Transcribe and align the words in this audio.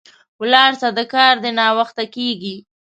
ولاړ 0.41 0.71
سه، 0.81 0.87
د 0.97 0.99
کار 1.13 1.35
دي 1.43 1.51
ناوخته 1.59 2.03
کیږي 2.15 2.55